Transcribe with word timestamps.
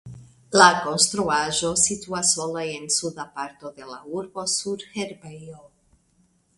La 0.59 0.69
konstruaĵo 0.85 1.69
situas 1.83 2.33
sola 2.39 2.65
en 2.79 2.89
suda 2.97 3.29
parto 3.39 3.73
de 3.79 3.93
la 3.93 4.01
urbo 4.21 4.49
sur 4.59 4.89
herbejo. 4.99 5.65